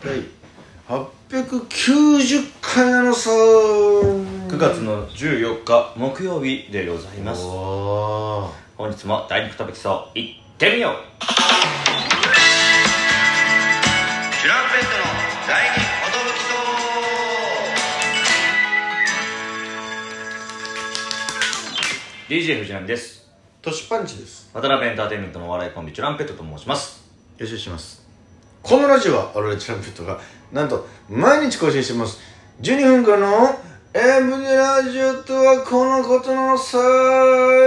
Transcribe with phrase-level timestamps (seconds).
[0.00, 0.22] 第
[0.86, 7.42] 890回なのさ9月の14日木曜日でございます。
[7.44, 10.92] お本日も第肉食べきそう行ってみよう。
[10.92, 15.04] チュランペットの
[15.48, 15.68] 第
[22.30, 23.28] 二寿 DJ 藤波です。
[23.60, 24.48] トシパンチです。
[24.54, 27.04] 渡辺エンターテインメントのお笑いコンビチュランペットと申します。
[27.38, 28.07] よろしくお願いします
[28.62, 30.20] このラジオは我々チュランペットが
[30.52, 32.18] なんと毎日更新してます。
[32.60, 33.58] 12分間の
[33.94, 36.78] エブリラジオとはこのことのさ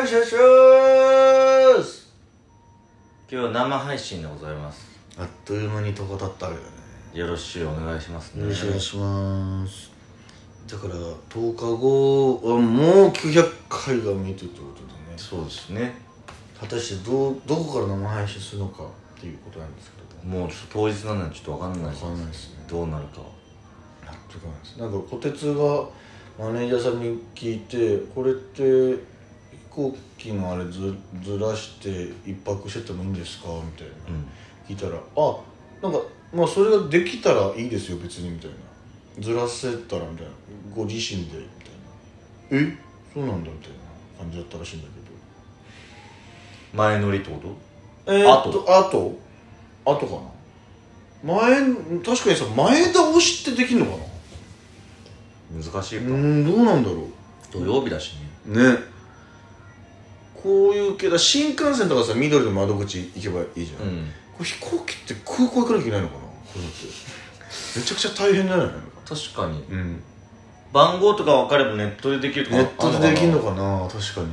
[0.06, 2.14] シャシャース
[3.32, 4.86] 今日は生配信でございます。
[5.18, 6.82] あっという間に10日経ったわけだね。
[7.14, 8.44] よろしくお願いしますね。
[8.44, 9.92] よろしくお願いします。
[10.68, 15.18] だから10日後はもう900回が見てるってことだね。
[15.18, 15.94] そうですね。
[16.60, 18.84] 果たしてどうどこから生配信するのか
[19.22, 20.48] っていうことなんですけども。
[20.48, 22.66] うちょっと当日なんでちょっと分かんない分かんないですね。
[22.68, 23.22] どうなるか
[24.04, 25.90] 納得なんですなんか小鉄が
[26.40, 28.98] マネージャーさんに聞いてこれって飛
[29.70, 34.28] 行機のあれずずらして一泊しててもいいんですかみたいな、うん。
[34.68, 35.38] 聞いたらあ
[35.84, 36.00] なんか
[36.34, 38.56] まあそれができたらいいですよ別にみたいな。
[39.20, 40.32] ずらせたらみたいな。
[40.76, 41.44] ご自身でみ
[42.50, 42.68] たいな。
[42.72, 42.78] え？
[43.14, 43.78] そうなんだみたいな
[44.18, 45.02] 感じだったらしいんだけ
[46.74, 47.50] 前乗りってこと？
[47.50, 47.56] ど
[48.08, 49.20] えー、あっとあと
[49.86, 50.14] あとか
[51.24, 51.34] な？
[51.34, 51.62] 前
[52.04, 55.62] 確かにさ前倒しってできんのかな？
[55.62, 57.06] 難しいうか、んどうなんだろう。
[57.52, 58.14] 土曜日だし
[58.46, 58.72] ね。
[58.72, 58.78] ね。
[60.42, 61.20] こういう系だ。
[61.20, 64.08] 新幹線とかさ緑の窓口行けばいいじゃん、うん。
[64.38, 66.22] これ飛行機って空港行かなきゃいけないのかな？
[66.22, 66.78] これだって
[67.80, 68.80] めちゃくちゃ大変じゃないのか？
[69.06, 69.62] 確かに。
[69.70, 70.02] うん。
[70.74, 73.88] 番号とか分かればネットでできるとかネットでできんのかかな？
[73.88, 74.28] 確かに。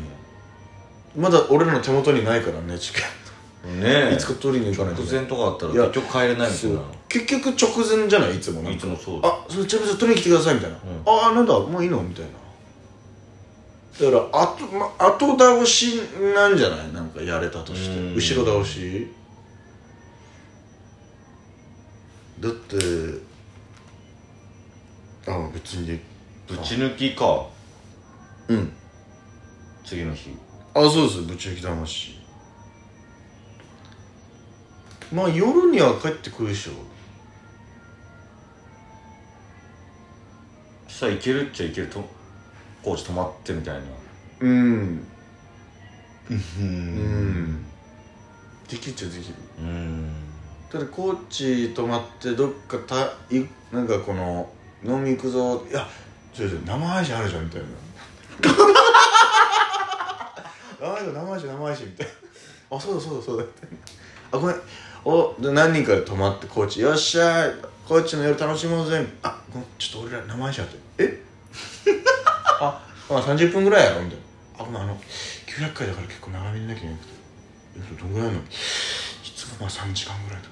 [1.21, 3.28] まだ俺らの手元にないからねチケッ
[3.65, 6.81] ねいつか取りに行かないと突然とかだったら結局帰れないみたいな。
[7.09, 8.37] 結局直前じゃない？
[8.37, 8.79] いつもなんか。
[8.79, 10.81] いつもそうあそれちょっと取りに来てくださいみたいな、ん。
[11.07, 11.59] ああなんだ？
[11.59, 12.03] もういいの？
[12.03, 12.31] みたいな。
[14.11, 16.01] だから後,、ま、後倒し
[16.35, 16.93] なんじゃない？
[16.93, 17.99] なんかやれたとして。
[17.99, 18.15] うん。
[18.15, 19.09] 後ろ倒し？
[22.41, 22.77] だって
[25.27, 25.87] あ別に。
[25.89, 26.01] で
[26.47, 27.47] ぶち抜きか。
[28.49, 28.73] うん。
[29.85, 30.31] 次の日。
[30.75, 32.19] あそうですぶち抜き魂
[35.13, 36.73] まあ夜には帰ってくるでしょ。
[40.89, 42.05] さあ行けるっちゃ行けると
[42.83, 43.83] コーチ泊まってみたいな。
[44.41, 45.07] うん。
[46.31, 47.65] ううん。
[48.69, 49.35] できるっちゃできる。
[49.61, 50.13] うん。
[50.71, 53.05] ただ高知泊まってどっかた
[53.35, 54.51] いなんかこの
[54.85, 55.65] 飲み行くぞ。
[55.71, 55.87] いや
[56.35, 57.67] ちょちょ生配信あるじゃんみたいな。
[60.81, 62.07] 生配信生配信生配信みたい
[62.71, 62.77] な。
[62.77, 63.77] あそうだそうだそうだみたいな
[64.33, 64.57] あごめん
[65.11, 67.55] おで何人かで泊まって高知よっしゃい
[67.89, 69.07] 高知の夜楽しもうぜ。
[69.23, 70.77] あごめんちょっと俺ら生配信あって。
[70.99, 71.23] え？
[72.61, 74.25] あまあ30分ぐらいやろみたいな。
[74.59, 74.95] あごめんあの
[75.47, 77.13] 900回だから結構長めになきゃいけなくて。
[77.79, 78.41] えどんぐらいなの？
[78.41, 78.43] い
[79.35, 80.49] つもまあ3時間ぐらいだ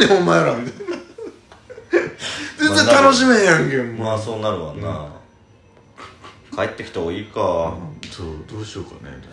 [0.00, 0.96] 何やねんお前らみたいな。
[2.58, 5.12] 全然楽しめへんやんけもうまあそうなるわな、
[6.56, 7.76] 帰ってきた方がいいか、
[8.10, 9.28] そうどうしようかねだって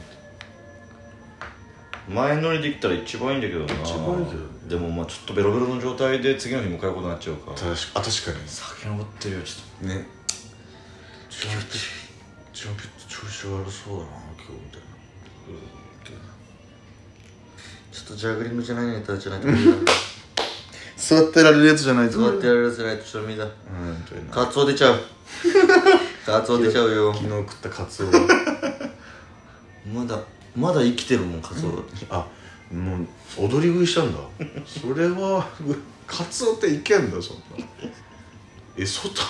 [2.08, 3.66] 前乗りできたら一番いいんだけどな。
[3.82, 4.54] 一番いいね。
[4.68, 8.12] でもまあちょっとベロベロの状態で次の日迎えることになっちゃうから確かあ確か
[8.46, 10.06] 酒残ってるよちょっにね。
[11.30, 11.78] チュランペット
[12.54, 14.52] チュランペット調子悪そうだな今日。
[14.54, 14.90] みたいな
[16.04, 16.12] と
[17.92, 19.48] ちょっとジャグリングじゃないネタじゃないと
[20.96, 23.50] 座ってられるやつじゃないと座ってやるやつじゃないとちょっと見だうん。
[23.50, 25.00] みたいなカツオ出ちゃう。
[26.26, 27.14] カツオ出ちゃうよ。
[27.14, 28.12] 昨日食ったカツオ。
[28.12, 28.20] が
[29.94, 30.18] まだ
[30.56, 31.84] まだ生きてるもんカツオ。
[32.10, 32.28] あ
[32.72, 34.20] もう踊り食いしたんだ。
[34.66, 35.48] それは
[36.08, 37.66] カツオっていけんだそんな。
[38.78, 39.22] え外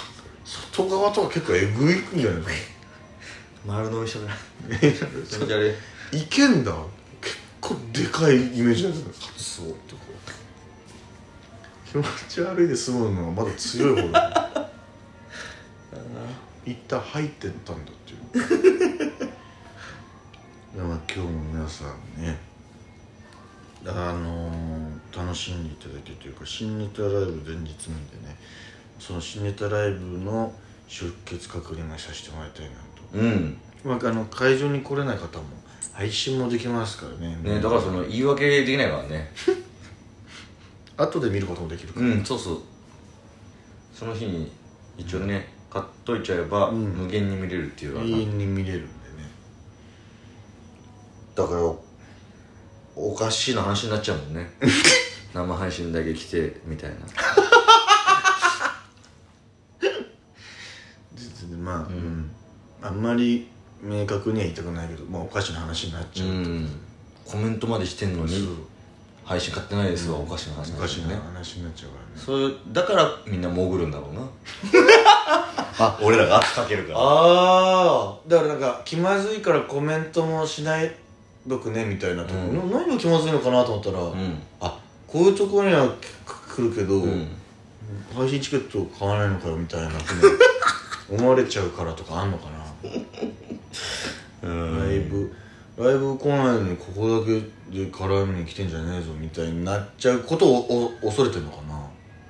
[0.46, 2.44] 外側とか結構えぐいんじゃない
[3.66, 4.20] 丸飲みした
[6.12, 6.74] いいけんだ。
[7.22, 10.14] 結構でかいイメージなんだカツオってこう。
[11.94, 14.50] 気持ち悪いで済むのはまだ強い方だ
[16.66, 18.93] 一旦入ってったんだっていう
[20.74, 22.38] いやまあ今日も皆さんね
[23.86, 24.84] あのー
[25.16, 28.36] 楽しんでいただけというか新ネタライブ前日なんでね
[28.98, 30.52] その新ネタライブの
[30.88, 33.18] 出血確認をさせてもらいたいなと。
[33.18, 33.58] うん。
[33.84, 35.46] まあ、あの会場に来れない方も
[35.92, 37.36] 配信もできますからね。
[37.44, 39.32] ねだからその言い訳できないからね。
[40.98, 42.62] 後で見ることもできるから、うんそうそう。
[43.94, 44.52] その日に
[44.98, 46.84] 一応ね買っといちゃえばうん。
[46.84, 48.80] 無限に見れるっていう永遠に見れる。
[48.80, 48.94] んでね
[51.36, 51.62] だから
[52.96, 54.52] おかしいな話になっちゃうもんね。
[55.34, 56.96] 生配信だけ来てみたいな。
[61.16, 62.32] 実まあ、うん、
[62.82, 63.48] あんまり
[63.82, 66.70] 明確には言いたくないけど、まあ、おかしな話になっちゃう、うん、
[67.26, 68.48] コメントまでしてんのに
[69.26, 72.12] 配信買ってないですわ、うん、おかしな話になっちゃう、ね、おかしな話になっちゃうからね。
[72.16, 74.22] そうだからみんな潜るんだろうな。
[75.80, 77.00] あ俺らが圧かけるから。
[77.00, 80.96] ああだからなんか気まずいからコメントもしない
[81.46, 82.72] どくねみたいなとこ、うん。
[82.72, 84.42] な何が気まずいのかなと思ったら、うん。
[84.62, 85.94] あこういうところには
[86.56, 87.28] 来るけど、うん。
[88.16, 89.90] 配信チケット買わないのかよみたいな
[91.10, 92.46] 思われちゃうからとかあんのか
[94.44, 94.80] な、 うん。
[94.80, 95.32] ライブ
[95.78, 97.40] ライブ来ないのにここだけ
[97.76, 101.80] で絡みに来てんじゃねえぞみたいになっちゃうことをお恐れてんのかな。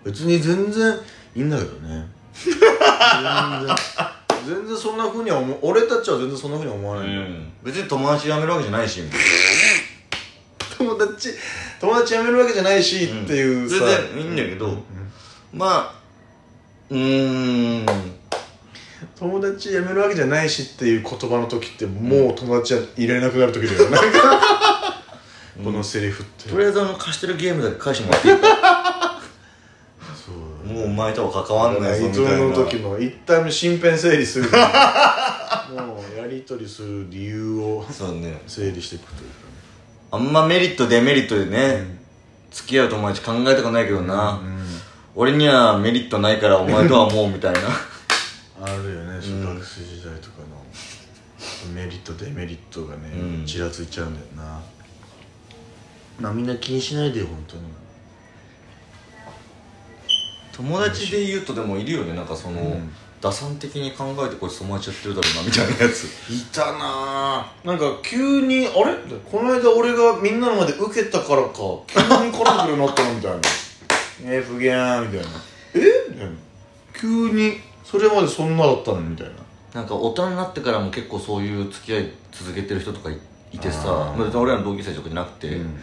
[0.05, 0.97] 別に全然
[1.35, 2.07] いいんだけどね。
[2.33, 3.75] 全 然
[4.47, 5.57] 全然そんなふうには思う。
[5.61, 9.01] 俺たちは全然そんなふうには思わうない、ん別に友達辞めるわけじゃないし。
[10.77, 11.29] 友達
[11.79, 14.77] 友達辞めるわけじゃないしっていうさ、全然いいんだけど、
[15.53, 15.95] まあ
[16.89, 17.85] うーん。
[19.15, 25.03] 友達辞めるわけじゃないしっていう言葉の時ってもう友達はいられなくなる時だよなんか
[25.63, 28.92] このセリフって、とりあえずあの貸してるゲームだけ返してもらっていいか
[30.83, 32.37] もうお前とは関わんないぞみたいな。
[32.37, 34.49] の時の一旦身辺整理する。
[34.51, 38.41] もうやり取りする理由をそうね。
[38.47, 39.35] 整理していくというか
[40.11, 41.99] あんまメリットデメリットでね、ん。
[42.51, 44.53] 付き合う友達考えたくないけどな、ね
[45.15, 47.59] 俺にはメリットないからお前とはもうみたいな。
[48.61, 50.63] あるよね小うん学生時代とかの。
[51.73, 53.45] メリットデメリットがね、うん。
[53.45, 54.59] ちらついちゃうんだよな。
[56.19, 57.63] まあみんな気にしないでよ本当に
[60.53, 62.13] 友達で言うとでもいるよね。
[62.13, 62.91] なんかその、うん。
[63.19, 66.03] 打算的に考えてこいつ友達やってるだろうなみたいなやつ。
[66.29, 67.67] いたなぁ。
[67.67, 68.97] なんか急にあれ？
[69.31, 71.53] この間俺がみんなの前で受けたからか。
[71.87, 73.39] 急に絡んでくるなったのみたいな
[74.27, 74.73] 「えー、不言」
[75.09, 75.27] みたいな
[75.73, 76.09] 「え？
[76.11, 76.31] みたいな。
[76.99, 79.33] 急にそれまでそんなだったのみたいな。
[79.73, 83.17] なんか大人になってからも結構そういう付き合い続けてる人とかい
[83.53, 84.13] いてさ。
[84.17, 85.81] 俺らの同級生とかじゃなくて、うん。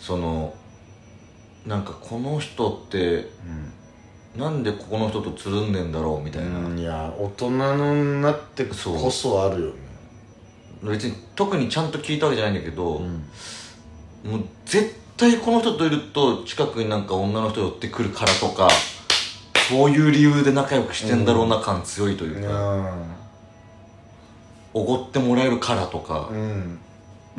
[0.00, 0.52] その
[1.64, 3.30] なんかこの人って
[4.36, 9.74] なんでここの人とつるんでんだろうみたいな、うん、いや大人になってこそあるよね。
[10.82, 13.24] 別に特にちゃんと聞いたわけじゃないんだけど、うん。
[14.24, 18.68] もう絶対この人といると近くになんか女の人寄ってくるからとか
[19.68, 22.96] そういう理由で仲良くしてんだろうな感強いというか
[24.72, 26.78] おご、ってもらえるからとかう、ん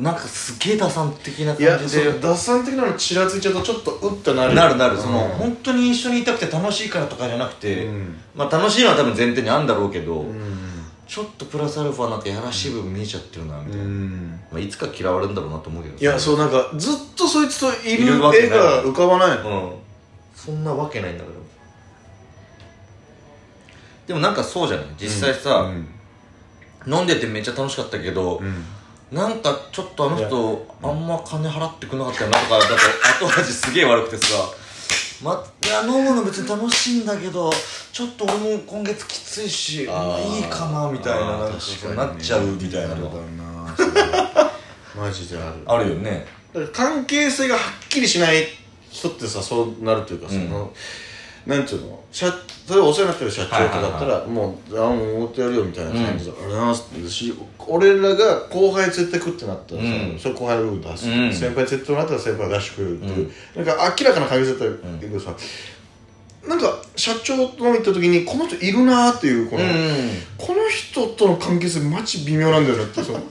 [0.02, 1.56] なんかすげえ打算的な感
[1.86, 2.04] じで。
[2.04, 4.54] その打算的なのちらついちゃうとちょっとうってなる。
[4.54, 5.30] なるなる、そのうん。
[5.30, 8.16] 本当に一緒にいたくて楽しいからとかじゃなくて、うん。
[8.34, 10.84] まあ楽しいのは多分前提にあるんだろうけど、うん。
[11.06, 14.40] ちょっとプラスアルファなんかやらしい部分見えちゃってるなみたいな、うん。
[14.50, 17.96] まあ、いつか嫌われるんだろうなと思うけどいやそうなんかずっとそいつといい。
[17.98, 18.18] る絵
[18.48, 19.38] が浮かばない。
[19.38, 19.78] のうん。
[20.34, 21.36] そんなわけないんだから
[24.08, 24.86] でもなんかそうじゃない？
[24.98, 25.70] 実際さ、
[26.86, 26.92] うん。
[26.92, 28.64] 飲んでてめっちゃ楽しかったけど、うん
[29.12, 34.26] なんかちょっとあの人あんま金払ってくれなかったよなとかだと後味すげえ悪くてさ。
[35.22, 37.52] まいや飲むの別に楽しいんだけど
[37.92, 42.96] ちょっと俺も今月きついしまあいいかなみたいななんかそうなっちゃうみたいな。
[42.96, 44.26] のあるだな
[44.96, 45.56] それ マジである。
[45.66, 46.26] あるよね。
[46.52, 48.48] だから関係性がはっきりしない
[48.90, 50.72] 人ってさそうなるというかその、
[51.46, 57.10] なんていうの社例えばお世話になってる社長とかだったら、もうあもうおごってやるよみたいな感じで、ありがとうございます。
[57.10, 60.18] し俺らが後輩連れてくってなったらさ、うん。
[60.18, 61.32] それ後輩の部分出す、うん。
[61.34, 65.34] 先輩連れてくってなったら先輩出してくれるっていう、なんか明らかな関係性だったけどさ、
[66.46, 69.70] なんか社長と行った時にこの人いるなーっていうこの、うん。
[70.38, 73.18] この人との関係性マジ微妙なんだよなってその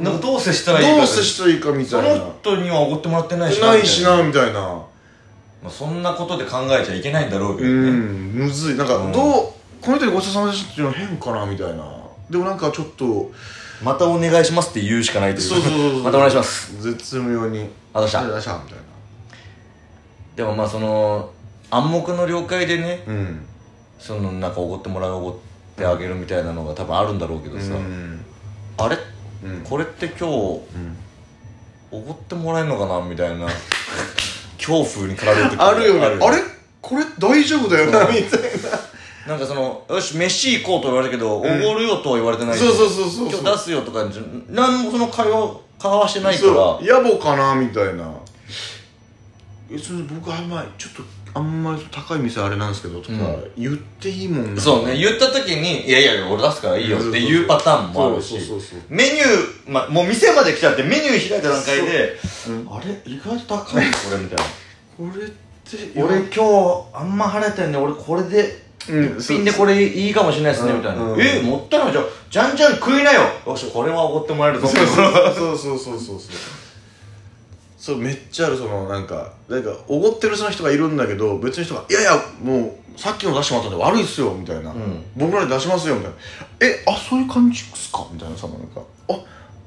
[0.00, 0.96] なんかどう接したらいいか。
[0.96, 2.16] どう接したらいいかみそたいな。
[2.16, 4.82] の人にはおごってもらってないしないしなみたいな
[5.62, 8.76] まあ、そんなことで考えちゃいけないんだろうけうどね、んむずい。
[8.76, 9.12] なんかうん。
[9.12, 9.24] どう、
[9.82, 11.84] この人にごちそうさまでしたっていうのは変かなみたいな。
[12.30, 13.30] でもなんかちょっと
[13.82, 15.48] またお願いしますって言うしかないという。
[15.48, 16.02] そうそうそうそう。
[16.04, 16.80] またお願いします。
[16.82, 17.68] 絶妙に。
[17.92, 18.20] あどうした。
[18.20, 18.78] あどうしたみたい
[20.36, 21.30] でもまあその
[21.70, 23.46] 暗黙の了解でねなうん。
[23.98, 25.34] そのなんかおごってもらうおごっ
[25.76, 28.24] てあげるみたいなのが多分あるんだろうけどさ、うん。
[28.78, 28.96] あれ？
[29.44, 29.60] うん。
[29.62, 30.28] これって今日う
[30.78, 30.96] ん。
[31.90, 33.46] おごってもらえるのかなみたいな
[34.70, 36.06] 恐怖に駆られる時あるよね。
[36.06, 36.42] あよれ？
[36.80, 38.14] これ大丈夫だよなうん。
[38.14, 38.40] みたい
[39.26, 39.36] な。
[39.36, 44.04] んかそのよし飯行こうと言われたけど、おごるよとは言われてないしそうそうそうそう今日出すよとか
[44.48, 48.12] 何もその会話交わしてないかなら野暮かなみたいな。
[49.70, 51.02] 別に僕あんまりちょっと
[51.34, 53.52] あんまり高い店あれなんですけどとか、うん。
[53.56, 58.34] 言っていいもんなそうね言った時に「いやいや俺出すからいいよ」っていうパターンもあるし
[58.88, 62.18] メニュー、ま、もう店まで来ちゃってメニュー開いた段階で
[62.48, 62.50] う。
[62.52, 62.68] ん。
[62.70, 63.12] あれ？
[63.12, 64.44] 意外と高いこれ みたいな。
[64.96, 71.20] これって俺今日あんま晴れてんね俺これでうんピンでこれいいかもしれないですねみたいな、うん。
[71.20, 71.92] えもったいない。
[71.92, 73.22] じゃあじゃんじゃん食いなよ。
[73.46, 74.66] よしこれはおごってもらえるぞ。
[74.66, 76.20] そうそうそうそうそう
[77.80, 85.02] そうめっちゃあるそのなんかなんかおごってるその人がいるんだけど別の人が「いやいやもうさっきの出してもらったんで悪いっすよ」みたいな、ん。
[85.16, 86.16] 僕らで出しますよ」みたいな
[86.60, 89.14] 「えあそういう感じっすか?」みたいなさなんか「あ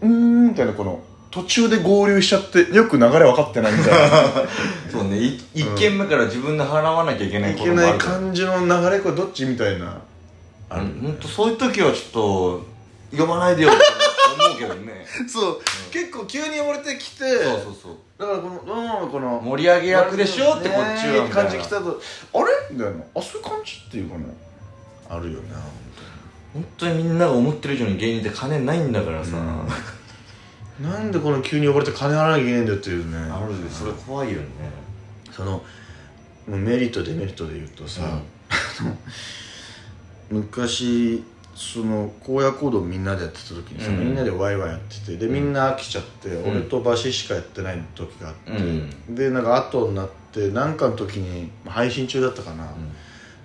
[0.03, 0.99] うーん」みたいなこの
[1.31, 4.31] 途中で合流しちゃってよく流れ分かってないみたいな。
[4.93, 9.97] そうねい一軒目から自分で払わなきゃいけないいけない感じの流れこれどっちみたいな。
[10.69, 12.65] ある、本当そういう時はちょっと
[13.17, 13.71] 呼ばないでよ
[14.63, 15.05] けどね。
[15.27, 17.95] そう、結構急に呼ばれてきてそうそうそう。
[18.17, 22.01] だからこのうんこの盛り上げ役でしょってこっちは感じ来たと
[22.33, 22.51] あれ？
[22.71, 24.25] みたいなあそういう感じっていうかね
[25.09, 25.55] あるよな
[26.53, 29.37] 本当にみんなが思ってる以上に芸人って金ないんだからさ、
[30.79, 33.17] なんでこの急に呼ばれて金払わなきゃいけないんだよっていうね。
[33.17, 34.45] あるそれ怖いよね。
[35.31, 35.63] その
[36.47, 38.01] メリットデメリットで言うとさ、
[40.29, 41.23] 昔
[41.55, 43.99] その荒野行動みんなでやってた時にさ、うん。
[43.99, 46.49] みんなでワイワイやっててでみんな飽きちゃって、ん。
[46.49, 49.15] 俺とバシしかやってない時があって、うん。
[49.15, 52.67] でなんか後になって何かの時にまあ配信中だったかな、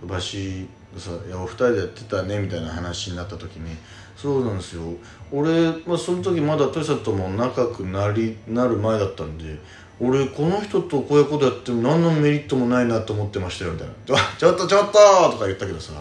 [0.05, 3.77] バシがさ「いやお二人でやってたね」みたいな話になった時に
[4.17, 4.83] 「そうなんですよ。
[5.31, 9.59] 俺、まあ、その時まだトシさんとも仲良くなりなる前だったんで
[10.01, 14.93] 俺この人とこういうことやっても何のメリットもないなと思ってましたよみたいな「あ ちょっとちょっと!」
[15.31, 15.93] とか言ったけどさ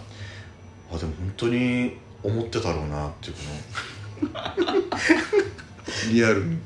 [0.91, 3.41] あでも本当に思ってたろうなっていうこ
[4.22, 4.84] の
[6.12, 6.58] リアルに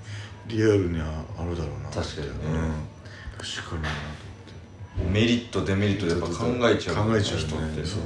[0.48, 1.98] リアルにああるだろうなって。
[2.00, 2.34] 確かにね。
[2.46, 2.74] うん、
[3.38, 3.90] 確かにな
[5.12, 6.34] メリットデメリットでやっぱ考
[6.70, 6.96] えちゃう。
[7.08, 7.82] 考えちゃう人って。
[7.82, 8.02] ねそう。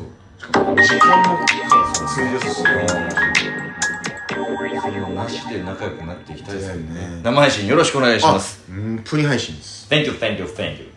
[0.45, 2.55] 時間も費やすし
[4.83, 7.21] それをなしで仲良くなっていきたいですね。
[7.23, 8.63] 生配信よろしくお願いします。
[8.69, 9.87] うんプリ配信です。
[9.89, 10.94] Thank you, thank you, thank you